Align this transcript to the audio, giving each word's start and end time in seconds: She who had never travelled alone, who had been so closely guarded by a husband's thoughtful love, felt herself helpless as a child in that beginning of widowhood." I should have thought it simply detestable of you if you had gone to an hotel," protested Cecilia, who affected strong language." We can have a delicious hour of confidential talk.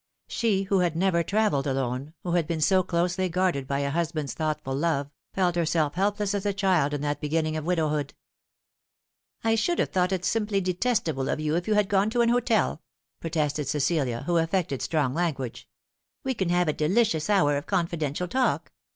She 0.27 0.63
who 0.63 0.79
had 0.79 0.95
never 0.95 1.21
travelled 1.21 1.67
alone, 1.67 2.15
who 2.23 2.31
had 2.31 2.47
been 2.47 2.59
so 2.59 2.81
closely 2.81 3.29
guarded 3.29 3.67
by 3.67 3.81
a 3.81 3.91
husband's 3.91 4.33
thoughtful 4.33 4.73
love, 4.73 5.11
felt 5.35 5.55
herself 5.55 5.93
helpless 5.93 6.33
as 6.33 6.43
a 6.43 6.53
child 6.55 6.95
in 6.95 7.01
that 7.01 7.21
beginning 7.21 7.55
of 7.55 7.65
widowhood." 7.65 8.15
I 9.43 9.53
should 9.53 9.77
have 9.77 9.89
thought 9.89 10.11
it 10.11 10.25
simply 10.25 10.59
detestable 10.59 11.29
of 11.29 11.39
you 11.39 11.55
if 11.55 11.67
you 11.67 11.75
had 11.75 11.87
gone 11.87 12.09
to 12.09 12.21
an 12.21 12.29
hotel," 12.29 12.81
protested 13.19 13.67
Cecilia, 13.67 14.23
who 14.23 14.37
affected 14.37 14.81
strong 14.81 15.13
language." 15.13 15.69
We 16.23 16.33
can 16.33 16.49
have 16.49 16.67
a 16.67 16.73
delicious 16.73 17.29
hour 17.29 17.55
of 17.55 17.67
confidential 17.67 18.27
talk. 18.27 18.71